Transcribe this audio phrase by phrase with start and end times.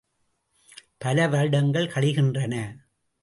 [0.97, 2.55] பல வருடங்கள் கழிகின்றன.